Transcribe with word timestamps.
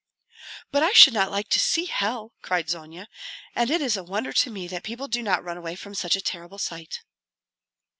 "But 0.71 0.81
I 0.81 0.93
should 0.93 1.13
not 1.13 1.29
like 1.29 1.47
to 1.49 1.59
see 1.59 1.85
hell," 1.85 2.33
cried 2.41 2.69
Zonia, 2.71 3.05
"and 3.55 3.69
it 3.69 3.81
is 3.81 3.95
a 3.95 4.03
wonder 4.03 4.33
to 4.33 4.49
me 4.49 4.67
that 4.67 4.81
people 4.81 5.07
do 5.07 5.21
not 5.21 5.43
run 5.43 5.57
away 5.57 5.75
from 5.75 5.93
such 5.93 6.15
a 6.15 6.21
terrible 6.21 6.57
sight." 6.57 7.01